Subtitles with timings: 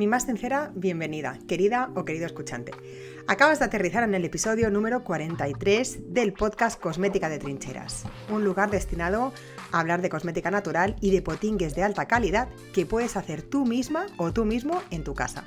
[0.00, 2.72] mi más sincera bienvenida, querida o querido escuchante.
[3.26, 8.70] Acabas de aterrizar en el episodio número 43 del podcast Cosmética de Trincheras, un lugar
[8.70, 9.34] destinado
[9.72, 13.66] a hablar de cosmética natural y de potingues de alta calidad que puedes hacer tú
[13.66, 15.44] misma o tú mismo en tu casa.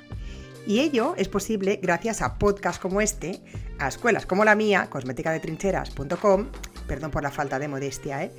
[0.68, 3.42] Y ello es posible gracias a podcasts como este,
[3.80, 6.46] a escuelas como la mía, cosméticadetrincheras.com,
[6.86, 8.32] perdón por la falta de modestia, ¿eh?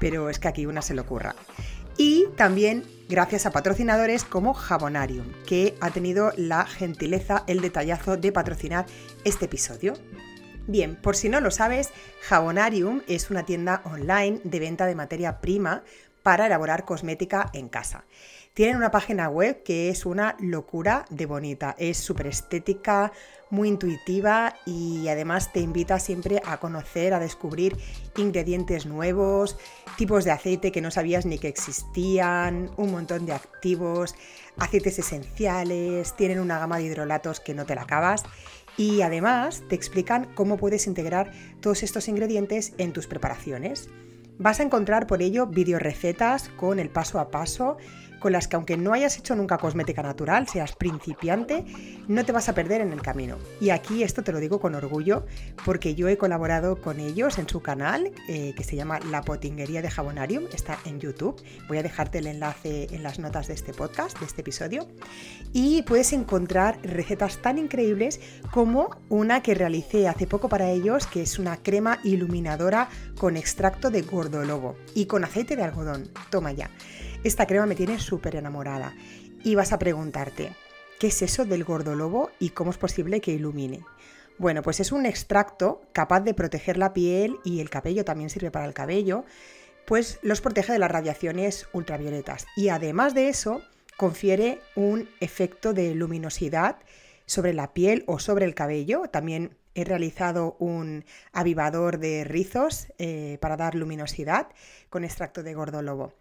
[0.00, 1.34] pero es que aquí una se le ocurra.
[1.96, 8.32] Y también gracias a patrocinadores como Jabonarium, que ha tenido la gentileza, el detallazo de
[8.32, 8.86] patrocinar
[9.24, 9.94] este episodio.
[10.66, 11.90] Bien, por si no lo sabes,
[12.22, 15.82] Jabonarium es una tienda online de venta de materia prima
[16.22, 18.04] para elaborar cosmética en casa.
[18.54, 23.12] Tienen una página web que es una locura de bonita, es súper estética,
[23.52, 27.76] muy intuitiva y además te invita siempre a conocer, a descubrir
[28.16, 29.58] ingredientes nuevos,
[29.98, 34.14] tipos de aceite que no sabías ni que existían, un montón de activos,
[34.56, 38.24] aceites esenciales, tienen una gama de hidrolatos que no te la acabas
[38.78, 43.90] y además te explican cómo puedes integrar todos estos ingredientes en tus preparaciones.
[44.38, 45.46] Vas a encontrar por ello
[45.78, 47.76] recetas con el paso a paso
[48.22, 51.64] con las que aunque no hayas hecho nunca cosmética natural, seas principiante,
[52.08, 53.36] no te vas a perder en el camino.
[53.60, 55.26] Y aquí esto te lo digo con orgullo
[55.64, 59.82] porque yo he colaborado con ellos en su canal eh, que se llama La Potinguería
[59.82, 61.42] de Jabonarium, está en YouTube.
[61.66, 64.86] Voy a dejarte el enlace en las notas de este podcast, de este episodio.
[65.52, 68.20] Y puedes encontrar recetas tan increíbles
[68.52, 72.88] como una que realicé hace poco para ellos, que es una crema iluminadora
[73.18, 76.08] con extracto de gordolobo y con aceite de algodón.
[76.30, 76.70] Toma ya.
[77.24, 78.94] Esta crema me tiene súper enamorada.
[79.44, 80.52] Y vas a preguntarte,
[80.98, 83.84] ¿qué es eso del gordolobo y cómo es posible que ilumine?
[84.38, 88.50] Bueno, pues es un extracto capaz de proteger la piel y el cabello también sirve
[88.50, 89.24] para el cabello,
[89.86, 92.46] pues los protege de las radiaciones ultravioletas.
[92.56, 93.62] Y además de eso,
[93.96, 96.78] confiere un efecto de luminosidad
[97.26, 99.02] sobre la piel o sobre el cabello.
[99.12, 104.48] También he realizado un avivador de rizos eh, para dar luminosidad
[104.90, 106.14] con extracto de gordolobo.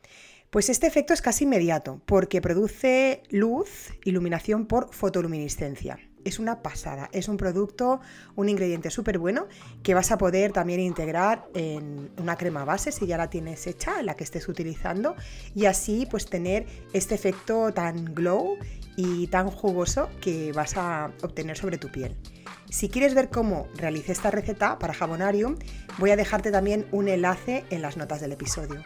[0.52, 5.98] Pues este efecto es casi inmediato porque produce luz, iluminación por fotoluminiscencia.
[6.26, 8.02] Es una pasada, es un producto,
[8.36, 9.48] un ingrediente súper bueno
[9.82, 14.04] que vas a poder también integrar en una crema base si ya la tienes hecha,
[14.04, 15.16] la que estés utilizando,
[15.56, 18.58] y así pues tener este efecto tan glow
[18.98, 22.18] y tan jugoso que vas a obtener sobre tu piel.
[22.70, 25.56] Si quieres ver cómo realicé esta receta para Jabonarium,
[25.98, 28.84] voy a dejarte también un enlace en las notas del episodio.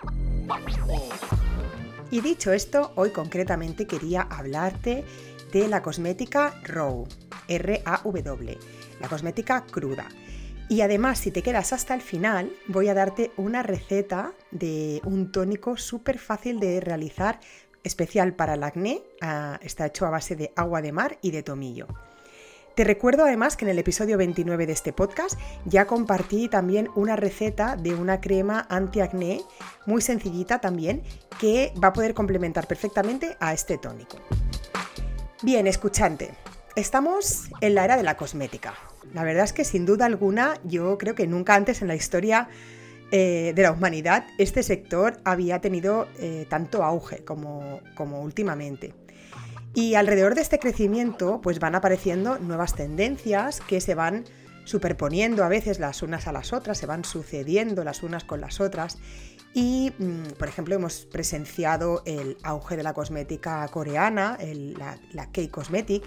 [2.12, 5.04] Y dicho esto, hoy concretamente quería hablarte
[5.52, 7.08] de la cosmética RAW,
[7.48, 8.58] R-A-W,
[9.00, 10.08] la cosmética cruda.
[10.70, 15.32] Y además, si te quedas hasta el final, voy a darte una receta de un
[15.32, 17.40] tónico súper fácil de realizar,
[17.84, 19.04] especial para el acné.
[19.22, 21.88] Ah, está hecho a base de agua de mar y de tomillo.
[22.76, 27.16] Te recuerdo además que en el episodio 29 de este podcast ya compartí también una
[27.16, 29.40] receta de una crema anti-acné
[29.86, 31.02] muy sencillita también
[31.40, 34.18] que va a poder complementar perfectamente a este tónico.
[35.42, 36.32] Bien, escuchante,
[36.76, 38.74] estamos en la era de la cosmética.
[39.14, 42.50] La verdad es que sin duda alguna yo creo que nunca antes en la historia
[43.12, 48.94] eh, de la humanidad este sector había tenido eh, tanto auge como, como últimamente.
[49.76, 54.24] Y alrededor de este crecimiento pues van apareciendo nuevas tendencias que se van
[54.64, 58.62] superponiendo a veces las unas a las otras, se van sucediendo las unas con las
[58.62, 58.98] otras.
[59.54, 64.38] Y, mm, por ejemplo, hemos presenciado el auge de la cosmética coreana,
[64.78, 66.04] la, la K-Cosmetic,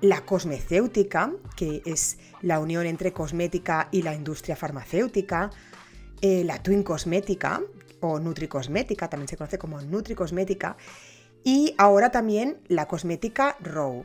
[0.00, 5.50] la cosmecéutica, que es la unión entre cosmética y la industria farmacéutica,
[6.20, 7.60] eh, la Twin Cosmética
[8.00, 10.76] o Nutricosmética, también se conoce como Nutricosmética,
[11.44, 14.04] y ahora también la cosmética raw,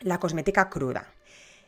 [0.00, 1.12] la cosmética cruda.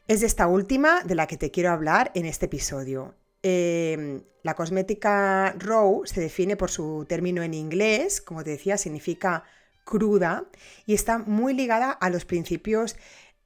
[0.09, 3.15] Es esta última de la que te quiero hablar en este episodio.
[3.43, 9.45] Em, la cosmética raw se define por su término en inglés, como te decía, significa
[9.85, 10.47] cruda
[10.87, 12.97] y está muy ligada a los principios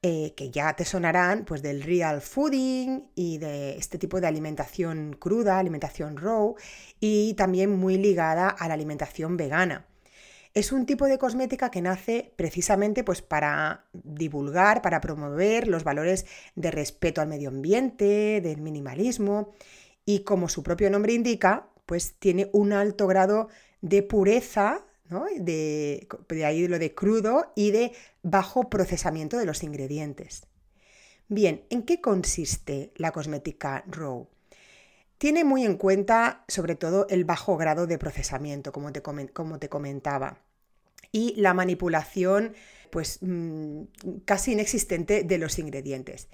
[0.02, 5.16] eh, que ya te sonarán pues del real fooding y de este tipo de alimentación
[5.18, 6.54] cruda, alimentación raw
[7.00, 9.86] y también muy ligada a la alimentación vegana.
[10.56, 16.24] Es un tipo de cosmética que nace precisamente pues, para divulgar, para promover los valores
[16.54, 19.52] de respeto al medio ambiente, del minimalismo
[20.06, 23.50] y como su propio nombre indica, pues tiene un alto grado
[23.82, 24.80] de pureza,
[25.38, 27.92] de, de ahí lo de crudo y de
[28.22, 30.46] bajo procesamiento de los ingredientes.
[31.28, 34.26] Bien, ¿en qué consiste la cosmética RAW?
[35.18, 39.68] Tiene muy en cuenta sobre todo el bajo grado de procesamiento, como te, como te
[39.68, 40.45] comentaba,
[41.16, 42.52] y la manipulación
[42.90, 43.84] pues mm,
[44.26, 46.28] casi inexistente de los ingredientes.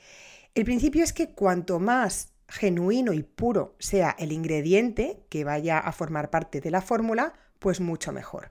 [0.56, 5.92] El principio es que cuanto más genuino y puro sea el ingrediente que vaya a
[5.92, 8.50] formar parte de la fórmula, pues mucho mejor.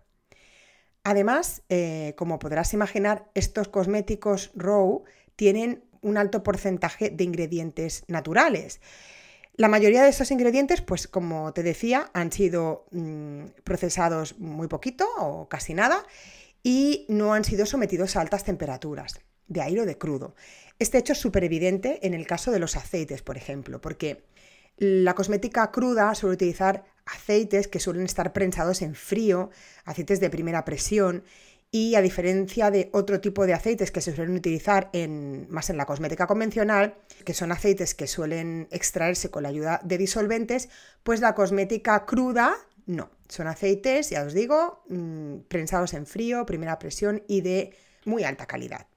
[1.04, 5.04] Además, eh, como podrás imaginar, estos cosméticos Raw
[5.36, 8.80] tienen un alto porcentaje de ingredientes naturales.
[9.56, 15.08] La mayoría de estos ingredientes, pues como te decía, han sido mm, procesados muy poquito
[15.18, 16.06] o casi nada
[16.64, 20.36] y no han sido sometidos a altas temperaturas, de aire o de crudo.
[20.80, 24.24] Este hecho es súper evidente en el caso de los aceites, por ejemplo, porque
[24.78, 29.52] la cosmética cruda suele utilizar aceites que suelen estar prensados en frío,
[29.86, 31.24] aceites de primera presión,
[31.72, 35.78] y a diferencia de otro tipo de aceites que se suelen utilizar en, más en
[35.78, 40.68] la cosmética convencional, que son aceites que suelen extraerse con la ayuda de disolventes,
[41.04, 43.10] pues la cosmética cruda no.
[43.30, 47.74] Son aceites, ya os digo, mm, prensados en frío, primera presión y de
[48.04, 48.88] muy alta calidad.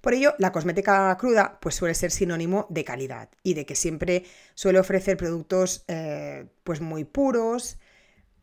[0.00, 4.24] Por ello, la cosmética cruda pues suele ser sinónimo de calidad y de que siempre
[4.54, 7.78] suele ofrecer productos eh, pues muy puros,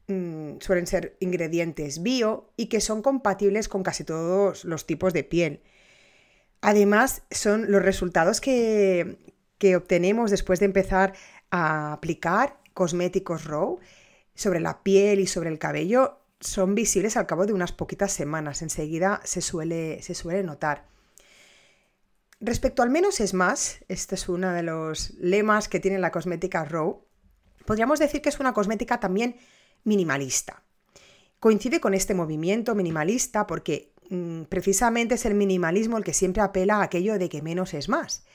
[0.07, 5.24] mm, suelen ser ingredientes bio y que son compatibles con casi todos los tipos de
[5.24, 5.62] piel.
[6.62, 9.18] Además, son los resultados que,
[9.57, 11.13] que obtenemos después de empezar
[11.52, 13.80] a aplicar cosméticos RAW
[14.34, 18.62] sobre la piel y sobre el cabello son visibles al cabo de unas poquitas semanas.
[18.62, 20.86] Enseguida se suele, se suele notar.
[22.40, 26.66] Respecto al menos es más, este es uno de los lemas que tiene la cosmética
[26.66, 27.06] Raw,
[27.66, 29.38] podríamos decir que es una cosmética también
[29.85, 30.61] minimalista.
[31.39, 36.77] Coincide con este movimiento minimalista porque mm, precisamente es el minimalismo el que siempre apela
[36.77, 38.25] a aquello de que menos es más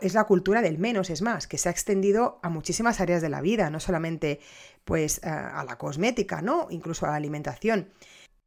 [0.00, 3.28] es la cultura del menos es más, que se ha extendido a muchísimas áreas de
[3.28, 4.40] la vida, no solamente
[4.84, 6.68] pues a la cosmética, ¿no?
[6.70, 7.90] Incluso a la alimentación.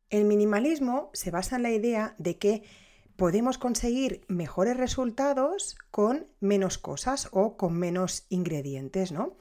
[0.10, 2.64] El minimalismo se basa en la idea de que
[3.16, 9.36] podemos conseguir mejores resultados con menos cosas o con menos ingredientes, ¿no?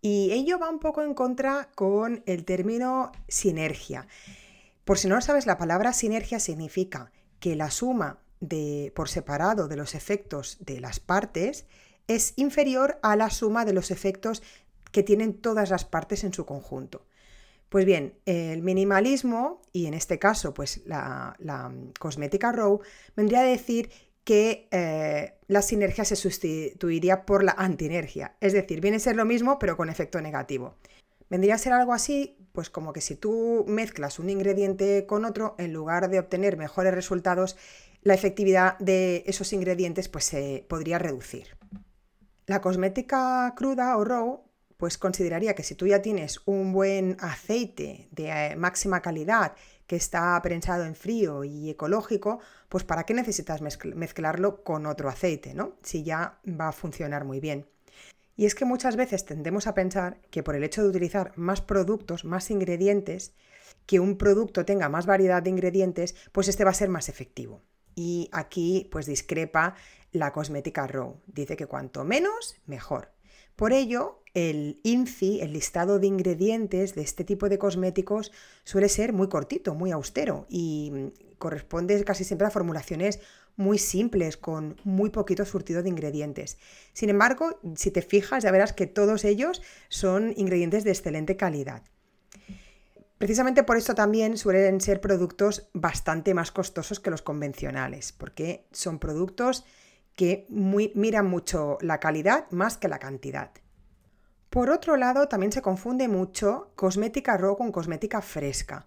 [0.00, 4.06] Y ello va un poco en contra con el término sinergia.
[4.84, 7.10] Por si no lo sabes, la palabra sinergia significa
[7.40, 11.66] que la suma de, por separado de los efectos de las partes
[12.06, 14.42] es inferior a la suma de los efectos
[14.92, 17.06] que tienen todas las partes en su conjunto.
[17.68, 21.36] Pues bien, el minimalismo, y en este caso, pues la,
[21.98, 22.80] cosmética Raw,
[23.16, 23.90] vendría a decir
[24.26, 28.34] que eh, la sinergia se sustituiría por la antinergia.
[28.40, 30.74] Es decir, viene a ser lo mismo, pero con efecto negativo.
[31.30, 35.54] Vendría a ser algo así, pues como que si tú mezclas un ingrediente con otro,
[35.58, 37.56] en lugar de obtener mejores resultados,
[38.02, 41.56] la efectividad de esos ingredientes pues, se podría reducir.
[42.46, 44.42] La cosmética cruda o raw
[44.76, 49.54] pues consideraría que si tú ya tienes un buen aceite de eh, máxima calidad
[49.86, 55.54] que está prensado en frío y ecológico, pues ¿para qué necesitas mezclarlo con otro aceite,
[55.54, 55.76] ¿no?
[55.82, 57.66] Si ya va a funcionar muy bien.
[58.36, 61.60] Y es que muchas veces tendemos a pensar que por el hecho de utilizar más
[61.60, 63.32] productos, más ingredientes,
[63.86, 67.62] que un producto tenga más variedad de ingredientes, pues este va a ser más efectivo
[67.96, 69.74] y aquí pues discrepa
[70.12, 71.20] la cosmética Raw.
[71.26, 73.15] Dice que cuanto menos, mejor.
[73.56, 78.32] Por ello, el INCI, el listado de ingredientes de este tipo de cosméticos,
[78.64, 80.92] suele ser muy cortito, muy austero y
[81.38, 83.18] corresponde casi siempre a formulaciones
[83.56, 86.58] muy simples, con muy poquito surtido de ingredientes.
[86.92, 91.82] Sin embargo, si te fijas, ya verás que todos ellos son ingredientes de excelente calidad.
[93.16, 98.98] Precisamente por esto también suelen ser productos bastante más costosos que los convencionales, porque son
[98.98, 99.64] productos
[100.16, 103.50] que miran mucho la calidad más que la cantidad.
[104.50, 108.86] Por otro lado, también se confunde mucho cosmética raw con cosmética fresca.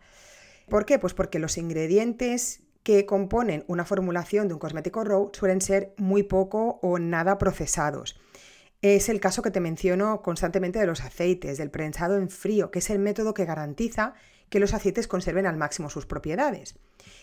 [0.68, 1.00] ¿Por qué?
[1.00, 6.24] Pues porque los ingredientes que componen una formulación de un cosmético raw suelen ser muy
[6.24, 8.20] poco o nada procesados.
[8.82, 12.80] Es el caso que te menciono constantemente de los aceites, del prensado en frío, que
[12.80, 14.14] es el método que garantiza
[14.50, 16.76] que los aceites conserven al máximo sus propiedades.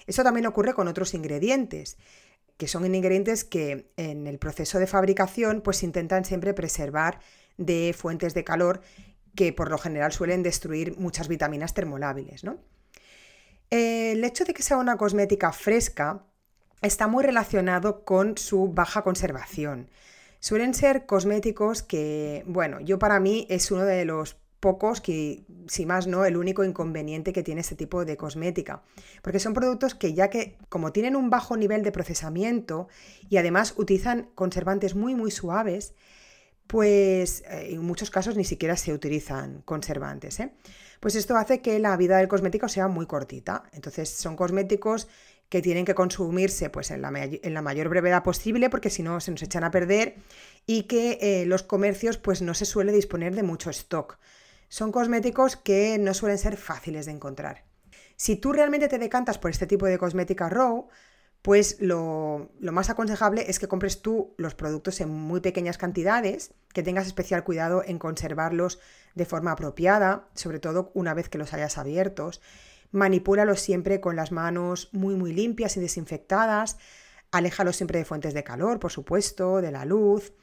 [0.06, 1.96] Eso también ocurre con otros ingredientes,
[2.56, 7.20] que son ingredientes que en el proceso de fabricación pues intentan siempre preservar
[7.56, 8.80] de fuentes de calor
[9.34, 12.42] que por lo general suelen destruir muchas vitaminas termolábiles.
[13.70, 16.24] El hecho de que sea una cosmética fresca
[16.82, 19.90] está muy relacionado con su baja conservación.
[20.40, 25.86] Suelen ser cosméticos que, bueno, yo para mí es uno de los pocos que, si
[25.86, 28.82] más no, el único inconveniente que tiene este tipo de cosmética.
[29.22, 32.88] Porque son productos que ya que, como tienen un bajo nivel de procesamiento
[33.28, 35.94] y además utilizan conservantes muy, muy suaves,
[36.66, 40.40] pues eh, en muchos casos ni siquiera se utilizan conservantes.
[40.40, 40.52] ¿eh?
[41.00, 43.64] Pues esto hace que la vida del cosmético sea muy cortita.
[43.72, 45.08] Entonces son cosméticos
[45.48, 49.20] que tienen que consumirse pues, en, la, en la mayor brevedad posible porque si no
[49.20, 50.16] se nos echan a perder
[50.66, 54.18] y que eh, los comercios pues, no se suele disponer de mucho stock.
[54.76, 57.64] Son cosméticos que no suelen ser fáciles de encontrar.
[58.16, 60.88] Si tú realmente te decantas por este tipo de cosmética raw,
[61.40, 66.82] pues lo, más aconsejable es que compres tú los productos en muy pequeñas cantidades, que
[66.82, 68.78] tengas especial cuidado en conservarlos
[69.14, 72.42] de forma apropiada, sobre todo una vez que los hayas abiertos.
[72.90, 76.76] Manipúlalos siempre con las manos muy muy limpias y desinfectadas.
[77.30, 80.34] Aléjalos siempre de fuentes de calor, por supuesto, de la luz.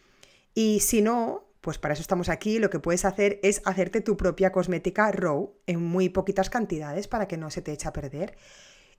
[0.56, 4.18] Y si no, pues para eso estamos aquí, lo que puedes hacer es hacerte tu
[4.18, 8.36] propia cosmética raw en muy poquitas cantidades para que no se te eche a perder.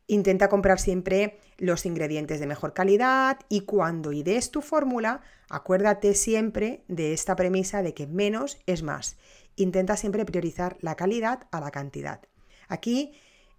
[0.06, 6.84] Intenta comprar siempre los ingredientes de mejor calidad y cuando idees tu fórmula, acuérdate siempre
[6.88, 9.18] de esta premisa de que menos es más.
[9.56, 12.22] Intenta siempre priorizar la calidad a la cantidad.
[12.68, 13.12] Aquí,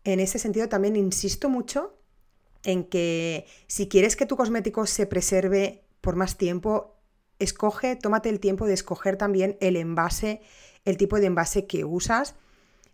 [0.03, 1.95] en ese sentido, también insisto mucho
[2.63, 6.95] en que si quieres que tu cosmético se preserve por más tiempo,
[7.39, 10.42] escoge, tómate el tiempo de escoger también el envase,
[10.86, 12.36] el tipo de envase que usas,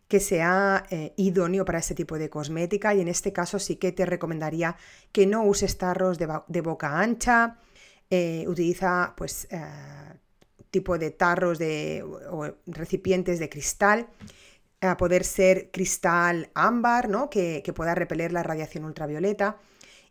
[0.08, 3.92] que sea eh, idóneo para este tipo de cosmética y en este caso sí que
[3.92, 4.76] te recomendaría
[5.12, 7.58] que no uses tarros de, boca ancha,
[8.10, 9.64] eh, utiliza pues eh,
[10.70, 14.08] tipo de tarros de, o recipientes de cristal,
[14.82, 17.30] a poder ser cristal ámbar, ¿no?
[17.30, 19.60] que, que pueda repeler la radiación ultravioleta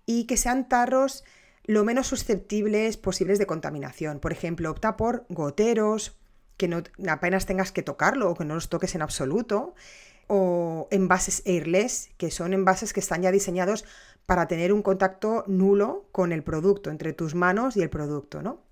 [0.07, 1.25] y que sean tarros
[1.71, 4.19] lo menos susceptibles posibles de contaminación.
[4.19, 6.19] Por ejemplo, opta por goteros,
[6.57, 9.75] que no apenas tengas que tocarlo o que no los toques en absoluto,
[10.27, 13.85] o envases airless, que son envases que están ya diseñados
[14.27, 18.63] para tener un contacto nulo con el producto, entre tus manos y el producto, ¿no?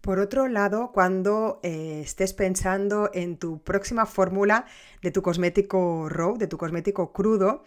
[0.00, 4.66] Por otro lado, cuando eh, estés pensando en tu próxima fórmula
[5.02, 7.62] de tu cosmético raw, de tu cosmético crudo,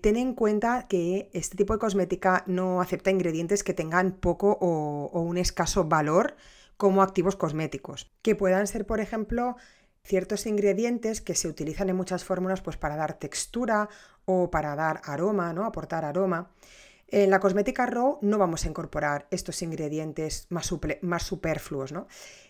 [0.00, 5.20] Ten en cuenta que este tipo de cosmética no acepta ingredientes que tengan poco o,
[5.20, 6.36] un escaso valor
[6.76, 9.56] como activos cosméticos, que puedan ser, por ejemplo,
[10.04, 13.88] ciertos ingredientes que se utilizan en muchas fórmulas pues, para dar textura
[14.24, 15.64] o para dar aroma, ¿no?
[15.64, 16.50] aportar aroma.
[17.08, 21.90] En la cosmética raw no vamos a incorporar estos ingredientes más, más superfluos.
[21.90, 22.06] ¿no?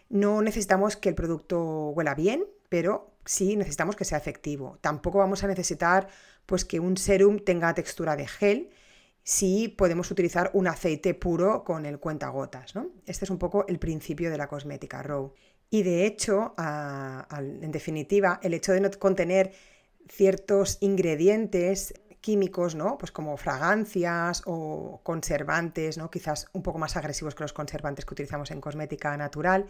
[0.09, 4.79] no necesitamos que el producto huela bien, pero sí necesitamos que sea efectivo.
[4.81, 6.09] Tampoco vamos a necesitar
[6.49, 8.71] pues que un serum tenga textura de gel,
[9.23, 12.75] si podemos utilizar un aceite puro con el cuentagotas.
[12.75, 12.89] ¿no?
[13.05, 15.35] Este es un poco el principio de la cosmética Raw.
[15.69, 19.53] Y de hecho, en definitiva, el hecho de no contener
[20.09, 22.97] ciertos ingredientes químicos, ¿no?
[22.97, 26.11] Pues como fragancias o conservantes, ¿no?
[26.11, 29.67] Quizás un poco más agresivos que los conservantes que utilizamos en cosmética natural,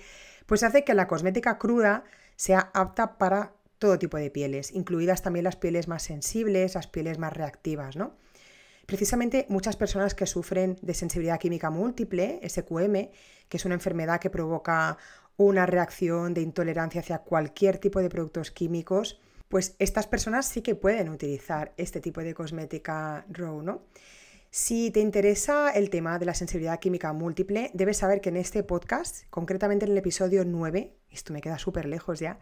[0.46, 2.04] pues hace que la cosmética cruda
[2.36, 7.18] sea apta para todo tipo de pieles, incluidas también las pieles más sensibles, las pieles
[7.18, 8.16] más reactivas, ¿no?
[8.86, 13.10] Precisamente muchas personas que sufren de sensibilidad química múltiple, SQM,
[13.48, 14.96] que es una enfermedad que provoca
[15.36, 20.74] una reacción de intolerancia hacia cualquier tipo de productos químicos, pues estas personas sí que
[20.74, 23.82] pueden utilizar este tipo de cosmética RAW, ¿no?
[24.50, 28.62] Si te interesa el tema de la sensibilidad química múltiple, debes saber que en este
[28.62, 32.38] podcast, concretamente en el episodio 9, esto me queda súper lejos ya,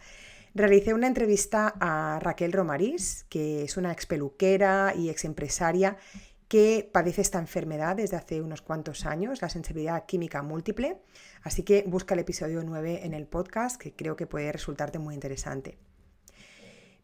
[0.57, 5.99] Realicé una entrevista a Raquel Romarís, que es una ex peluquera y ex empresaria
[6.49, 11.03] que padece esta enfermedad desde hace unos cuantos años, la sensibilidad química múltiple.
[11.43, 15.13] Así que busca el episodio 9 en el podcast, que creo que puede resultarte muy
[15.13, 15.77] interesante.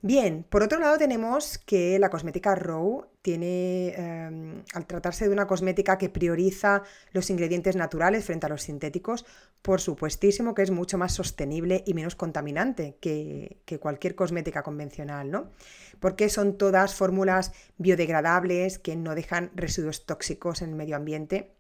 [0.04, 5.46] Bien, por otro lado tenemos que la cosmética Raw tiene, em, al tratarse de una
[5.46, 6.82] cosmética que prioriza
[7.12, 9.24] los ingredientes naturales frente a los sintéticos,
[9.62, 15.52] por supuestísimo que es mucho más sostenible y menos contaminante que, cualquier cosmética convencional, ¿no?
[16.00, 21.52] Porque son todas fórmulas biodegradables que no dejan residuos tóxicos en el medio ambiente.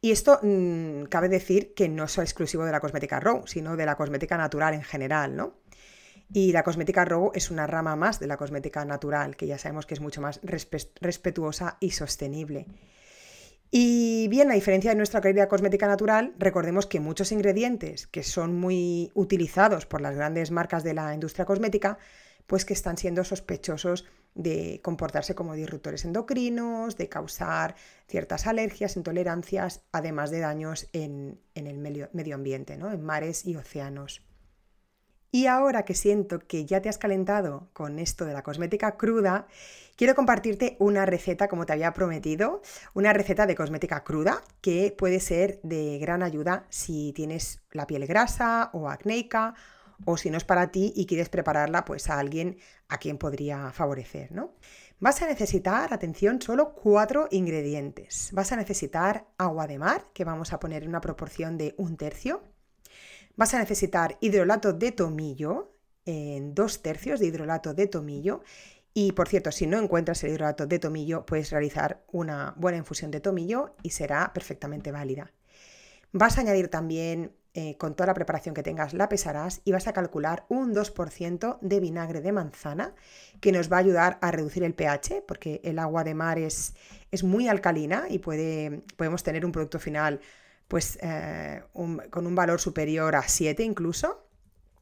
[0.00, 3.86] Y esto mm, cabe decir que no es exclusivo de la cosmética Raw, sino de
[3.86, 5.54] la cosmética natural en general, ¿no?
[6.32, 9.86] Y la cosmética Raw es una rama más de la cosmética natural, que ya sabemos
[9.86, 12.66] que es mucho más respetuosa y sostenible.
[13.70, 18.58] Y bien, a diferencia de nuestra querida cosmética natural, recordemos que muchos ingredientes que son
[18.58, 21.98] muy utilizados por las grandes marcas de la industria cosmética,
[22.46, 27.74] pues que están siendo sospechosos de comportarse como disruptores endocrinos, de causar
[28.06, 32.90] ciertas alergias, intolerancias, además de daños en, el medio, ambiente, ¿no?
[32.90, 34.22] en mares y océanos.
[35.30, 39.46] Y ahora que siento que ya te has calentado con esto de la cosmética cruda,
[39.94, 42.62] quiero compartirte una receta, como te había prometido,
[42.94, 48.06] una receta de cosmética cruda que puede ser de gran ayuda si tienes la piel
[48.06, 49.54] grasa o acnéica
[50.06, 52.56] o si no es para ti y quieres prepararla pues a alguien
[52.88, 54.54] a quien podría favorecer, ¿no?
[55.00, 58.30] Vas a necesitar, atención, solo cuatro ingredientes.
[58.32, 61.96] Vas a necesitar agua de mar, que vamos a poner en una proporción de un
[61.96, 62.42] tercio.
[63.38, 65.72] Vas a necesitar hidrolato de tomillo,
[66.04, 68.42] en dos tercios de hidrolato de tomillo.
[68.92, 73.12] Y por cierto, si no encuentras el hidrolato de tomillo, puedes realizar una buena infusión
[73.12, 75.30] de tomillo y será perfectamente válida.
[76.10, 79.86] Vas a añadir también eh, con toda la preparación que tengas la pesarás y vas
[79.86, 82.92] a calcular un 2% de vinagre de manzana
[83.40, 86.74] que nos va a ayudar a reducir el pH porque el agua de mar es,
[87.12, 90.20] es muy alcalina y puede, podemos tener un producto final
[90.68, 94.26] pues, eh, con un valor superior a 7 incluso.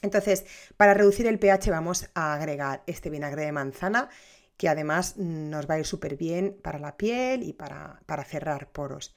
[0.02, 0.44] Entonces,
[0.76, 4.10] para reducir el pH vamos a agregar este vinagre de manzana
[4.56, 8.70] que además nos va a ir súper bien para la piel y para, para cerrar
[8.70, 9.14] poros.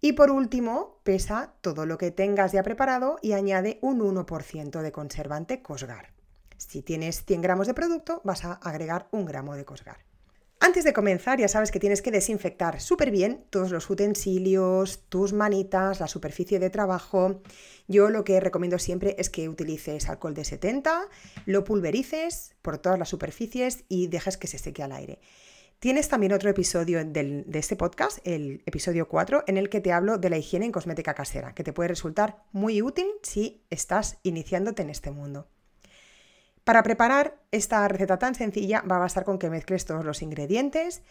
[0.00, 4.92] Y por último, pesa todo lo que tengas ya preparado y añade un 1% de
[4.92, 6.12] conservante Cosgar.
[6.56, 10.09] Si tienes 100 gramos de producto, vas a agregar un gramo de Cosgar.
[10.62, 15.32] Antes de comenzar, ya sabes que tienes que desinfectar súper bien todos los utensilios, tus
[15.32, 17.40] manitas, la superficie de trabajo.
[17.88, 21.08] Yo lo que recomiendo siempre es que utilices alcohol de 70,
[21.46, 25.18] lo pulverices por todas las superficies y dejes que se seque al aire.
[25.78, 30.18] Tienes también otro episodio de este podcast, el episodio 4, en el que te hablo
[30.18, 34.82] de la higiene en cosmética casera, que te puede resultar muy útil si estás iniciándote
[34.82, 35.48] en este mundo.
[36.70, 41.02] Para preparar esta receta tan sencilla va a bastar con que mezcles todos los ingredientes.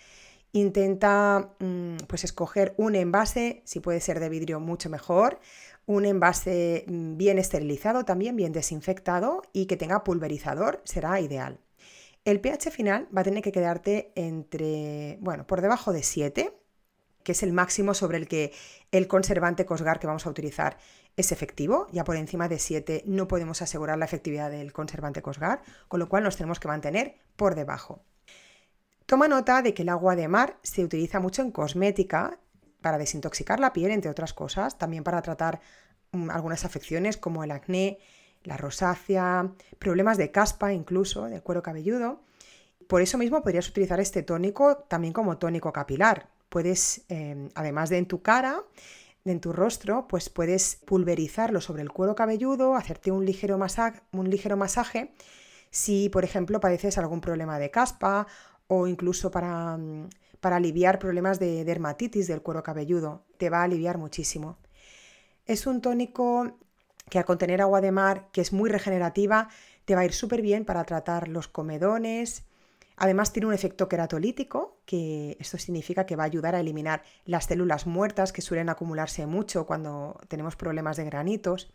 [0.54, 5.42] Intenta mm, pues escoger un envase, si puede ser de vidrio mucho mejor,
[5.86, 11.60] un envase mm, bien esterilizado también, bien desinfectado y que tenga pulverizador, será ideal.
[12.24, 16.54] El pH final va a tener que quedarte entre, bueno, por debajo de 7,
[17.24, 18.54] que es el máximo sobre el que
[18.92, 20.78] el conservante Cosgar que vamos a utilizar
[21.20, 21.88] es efectivo.
[21.92, 26.08] Ya por encima de 7 no podemos asegurar la efectividad del conservante Cosgar, con lo
[26.08, 28.02] cual nos tenemos que mantener por debajo.
[29.06, 32.40] Toma nota de que el agua de mar se utiliza mucho en cosmética
[32.80, 35.60] para desintoxicar la piel, entre otras cosas, también para tratar
[36.14, 37.98] mm, algunas afecciones como el acné,
[38.44, 42.22] la rosácea, problemas de caspa incluso, de cuero cabelludo.
[42.88, 46.30] Por eso mismo podrías utilizar este tónico también como tónico capilar.
[46.48, 48.64] Puedes, em, además de en tu cara,
[49.32, 54.30] en tu rostro, pues puedes pulverizarlo sobre el cuero cabelludo, hacerte un ligero, masaje, un
[54.30, 55.14] ligero masaje
[55.72, 58.28] si, por ejemplo, padeces algún problema de caspa
[58.68, 63.26] o incluso para, mm, para aliviar problemas de dermatitis del cuero cabelludo.
[63.38, 64.58] Te va a aliviar muchísimo.
[65.46, 66.58] Es un tónico
[67.10, 69.50] que al contener agua de mar, que es muy regenerativa,
[69.86, 72.44] te va a ir súper bien para tratar los comedones.
[73.02, 77.46] Además tiene un efecto queratolítico, que esto significa que va a ayudar a eliminar las
[77.46, 81.72] células muertas que suelen acumularse mucho cuando tenemos problemas de granitos.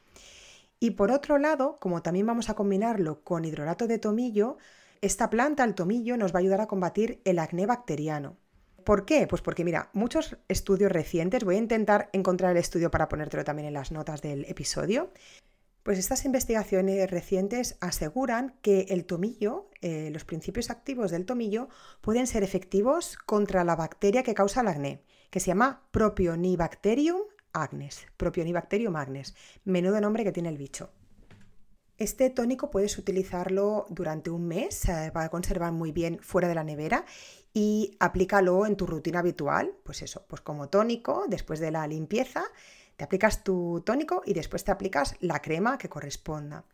[0.78, 4.58] Y por otro lado, como también vamos a combinarlo con hidrolato de tomillo,
[5.00, 8.36] esta planta, el tomillo, nos va a ayudar a combatir el acné bacteriano.
[8.84, 9.26] ¿Por qué?
[9.26, 13.68] Pues porque mira, muchos estudios recientes, voy a intentar encontrar el estudio para ponértelo también
[13.68, 15.10] en las notas del episodio,
[15.84, 21.68] pues estas investigaciones recientes aseguran que el tomillo, eh, los principios activos del tomillo,
[22.00, 27.20] pueden ser efectivos contra la bacteria que causa el acné, que se llama Propionibacterium
[27.52, 28.06] agnes.
[28.16, 29.34] Propionibacterium agnes.
[29.64, 30.90] Menudo nombre que tiene el bicho.
[31.98, 36.64] Este tónico puedes utilizarlo durante un mes, va a conservar muy bien fuera de la
[36.64, 37.04] nevera
[37.52, 42.42] y aplícalo en tu rutina habitual, pues eso, pues como tónico, después de la limpieza,
[42.96, 46.64] te aplicas tu tónico y después te aplicas la crema que corresponda.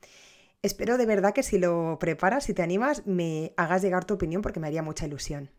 [0.63, 4.43] Espero de verdad que si lo preparas, si te animas, me hagas llegar tu opinión
[4.43, 5.51] porque me haría mucha ilusión.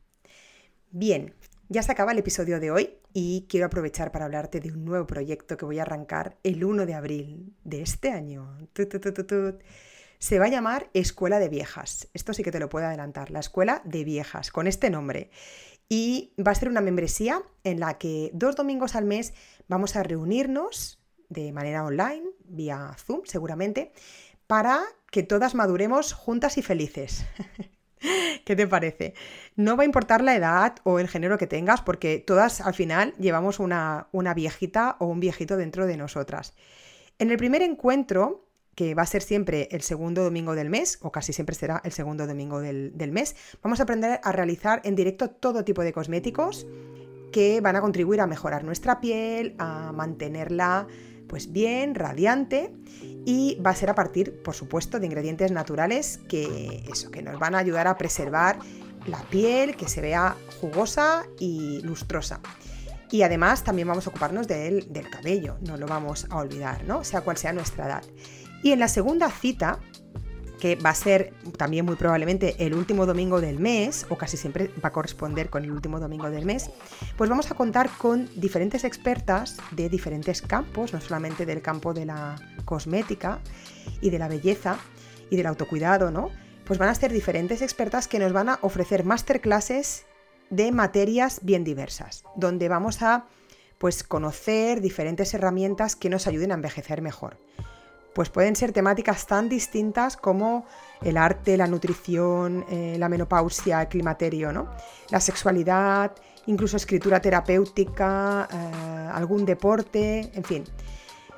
[0.91, 1.33] Bien,
[1.69, 5.07] ya se acaba el episodio de hoy y quiero aprovechar para hablarte de un nuevo
[5.07, 8.57] proyecto que voy a arrancar el 1 de abril de este año.
[10.19, 12.09] Se va a llamar Escuela de Viejas.
[12.13, 15.31] Esto sí que te lo puedo adelantar, la Escuela de Viejas, con este nombre.
[15.93, 19.33] Y va a ser una membresía en la que dos domingos al mes
[19.67, 23.91] vamos a reunirnos de manera online, vía Zoom seguramente,
[24.47, 27.25] para que todas maduremos juntas y felices.
[28.45, 29.15] ¿Qué te parece?
[29.57, 33.13] No va a importar la edad o el género que tengas, porque todas al final
[33.19, 36.53] llevamos una, una viejita o un viejito dentro de nosotras.
[37.19, 41.11] En el primer encuentro, que va a ser siempre el segundo domingo del mes, o
[41.11, 44.95] casi siempre será el segundo domingo del, del mes, vamos a aprender a realizar en
[44.95, 46.65] directo todo tipo de cosméticos
[47.31, 50.87] que van a contribuir a mejorar nuestra piel, a mantenerla
[51.27, 52.73] pues bien, radiante
[53.25, 57.39] y va a ser a partir, por supuesto, de ingredientes naturales que eso, que nos
[57.39, 58.59] van a ayudar a preservar
[59.05, 62.41] la piel, que se vea jugosa y lustrosa.
[63.11, 67.03] Y además también vamos a ocuparnos del, cabello, no lo vamos a olvidar, ¿no?
[67.03, 68.03] Sea cual sea nuestra edad.
[68.63, 69.79] Y en la segunda cita
[70.61, 74.69] que va a ser también muy probablemente el último domingo del mes, o casi siempre
[74.85, 76.69] va a corresponder con el último domingo del mes,
[77.17, 82.05] pues vamos a contar con diferentes expertas de diferentes campos, no solamente del campo de
[82.05, 83.39] la cosmética
[84.01, 84.77] y de la belleza
[85.31, 86.29] y del autocuidado, ¿no?
[86.63, 90.05] Pues van a ser diferentes expertas que nos van a ofrecer masterclasses
[90.51, 93.25] de materias bien diversas, donde vamos a
[93.79, 97.39] pues conocer diferentes herramientas que nos ayuden a envejecer mejor
[98.13, 100.65] pues pueden ser temáticas tan distintas como
[101.01, 104.69] el arte, la nutrición, eh, la menopausia, el climaterio, ¿no?
[105.09, 106.11] la sexualidad,
[106.45, 110.63] incluso escritura terapéutica, eh, algún deporte, en fin.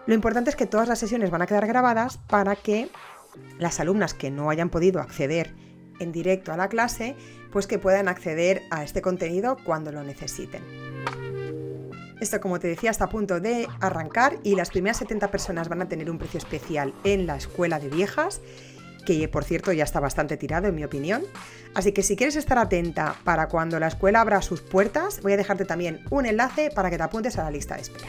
[0.05, 2.89] Lo importante es que todas las sesiones van a quedar grabadas para que
[3.57, 5.55] las alumnas que no hayan podido acceder
[5.99, 7.15] en directo a la clase,
[7.51, 10.63] pues que puedan acceder a este contenido cuando lo necesiten.
[12.23, 15.81] Esto, como te decía, está a punto de arrancar y las primeras 70 personas van
[15.81, 18.39] a tener un precio especial en la escuela de viejas
[19.05, 21.23] que por cierto ya está bastante tirado en mi opinión.
[21.73, 25.37] Así que si quieres estar atenta para cuando la escuela abra sus puertas, voy a
[25.37, 28.07] dejarte también un enlace para que te apuntes a la lista de espera.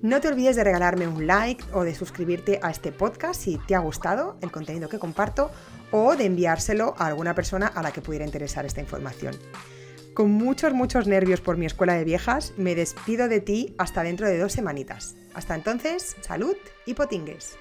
[0.00, 3.74] No te olvides de regalarme un like o de suscribirte a este podcast si te
[3.74, 5.50] ha gustado el contenido que comparto
[5.90, 9.36] o de enviárselo a alguna persona a la que pudiera interesar esta información.
[10.18, 14.26] Con muchos, muchos nervios por mi escuela de viejas, me despido de ti hasta dentro
[14.26, 15.14] de dos semanitas.
[15.32, 17.56] Hasta entonces, salud y potingues.